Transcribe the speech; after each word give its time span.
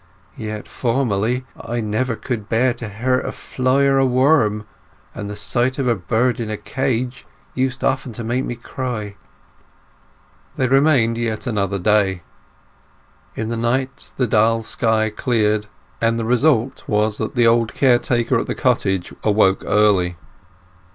Yet 0.39 0.67
formerly 0.67 1.45
I 1.55 1.79
never 1.79 2.15
could 2.15 2.49
bear 2.49 2.73
to 2.73 2.89
hurt 2.89 3.23
a 3.23 3.31
fly 3.31 3.83
or 3.83 3.99
a 3.99 4.05
worm, 4.07 4.65
and 5.13 5.29
the 5.29 5.35
sight 5.35 5.77
of 5.77 5.85
a 5.87 5.93
bird 5.93 6.39
in 6.39 6.49
a 6.49 6.57
cage 6.57 7.27
used 7.53 7.83
often 7.83 8.11
to 8.13 8.23
make 8.23 8.43
me 8.43 8.55
cry." 8.55 9.15
They 10.55 10.65
remained 10.65 11.19
yet 11.19 11.45
another 11.45 11.77
day. 11.77 12.23
In 13.35 13.49
the 13.49 13.57
night 13.57 14.09
the 14.17 14.25
dull 14.25 14.63
sky 14.63 15.11
cleared, 15.11 15.67
and 16.01 16.17
the 16.17 16.25
result 16.25 16.83
was 16.87 17.19
that 17.19 17.35
the 17.35 17.45
old 17.45 17.75
caretaker 17.75 18.39
at 18.39 18.47
the 18.47 18.55
cottage 18.55 19.13
awoke 19.23 19.63
early. 19.67 20.15